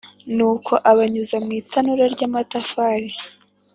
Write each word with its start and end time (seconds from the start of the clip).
kandi 0.65 0.87
abanyuza 0.91 1.35
mu 1.43 1.51
itanura 1.61 2.03
ry’amatafari. 2.13 3.09